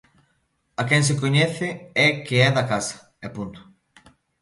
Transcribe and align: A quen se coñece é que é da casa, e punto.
A 0.81 0.83
quen 0.89 1.03
se 1.07 1.17
coñece 1.21 1.67
é 2.05 2.07
que 2.25 2.35
é 2.47 2.49
da 2.57 2.67
casa, 2.71 2.97
e 3.25 3.27
punto. 3.35 3.59